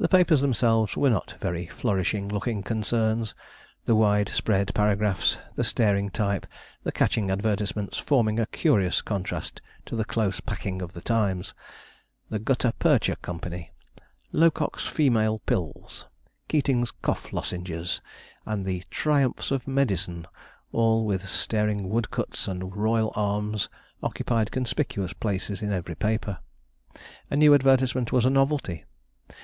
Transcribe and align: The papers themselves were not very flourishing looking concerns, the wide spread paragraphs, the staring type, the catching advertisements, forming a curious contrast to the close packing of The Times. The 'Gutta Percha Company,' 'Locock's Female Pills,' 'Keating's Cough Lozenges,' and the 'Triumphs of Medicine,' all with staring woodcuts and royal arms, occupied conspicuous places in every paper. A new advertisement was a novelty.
The 0.00 0.08
papers 0.08 0.40
themselves 0.40 0.96
were 0.96 1.10
not 1.10 1.34
very 1.40 1.66
flourishing 1.66 2.28
looking 2.28 2.62
concerns, 2.62 3.34
the 3.84 3.96
wide 3.96 4.28
spread 4.28 4.72
paragraphs, 4.72 5.38
the 5.56 5.64
staring 5.64 6.08
type, 6.08 6.46
the 6.84 6.92
catching 6.92 7.32
advertisements, 7.32 7.98
forming 7.98 8.38
a 8.38 8.46
curious 8.46 9.02
contrast 9.02 9.60
to 9.86 9.96
the 9.96 10.04
close 10.04 10.38
packing 10.38 10.82
of 10.82 10.92
The 10.92 11.00
Times. 11.00 11.52
The 12.28 12.38
'Gutta 12.38 12.74
Percha 12.78 13.16
Company,' 13.16 13.72
'Locock's 14.30 14.86
Female 14.86 15.40
Pills,' 15.40 16.06
'Keating's 16.46 16.92
Cough 16.92 17.32
Lozenges,' 17.32 18.00
and 18.46 18.64
the 18.64 18.84
'Triumphs 18.92 19.50
of 19.50 19.66
Medicine,' 19.66 20.28
all 20.70 21.04
with 21.06 21.28
staring 21.28 21.88
woodcuts 21.90 22.46
and 22.46 22.76
royal 22.76 23.10
arms, 23.16 23.68
occupied 24.04 24.52
conspicuous 24.52 25.12
places 25.12 25.60
in 25.60 25.72
every 25.72 25.96
paper. 25.96 26.38
A 27.32 27.36
new 27.36 27.52
advertisement 27.52 28.12
was 28.12 28.24
a 28.24 28.30
novelty. 28.30 28.84